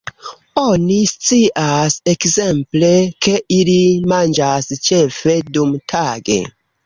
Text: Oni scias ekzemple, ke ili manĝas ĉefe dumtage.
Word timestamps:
Oni 0.59 0.95
scias 1.09 1.97
ekzemple, 2.13 2.89
ke 3.27 3.35
ili 3.59 3.77
manĝas 4.15 4.71
ĉefe 4.89 5.37
dumtage. 5.59 6.41